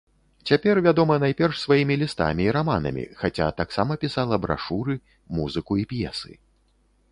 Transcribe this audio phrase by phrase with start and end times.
[0.51, 4.99] Цяпер вядома найперш сваімі лістамі і раманамі, хаця таксама пісала брашуры,
[5.41, 6.33] музыку і п'есы.